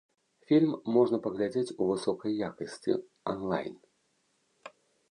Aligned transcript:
Фільм 0.51 0.71
можна 0.95 1.19
паглядзець 1.27 1.75
у 1.79 1.83
высокай 1.91 2.41
якасці 2.49 2.91
анлайн. 3.35 3.79